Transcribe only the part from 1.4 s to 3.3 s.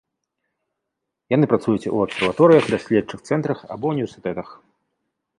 працуюць у абсерваторыях, даследчых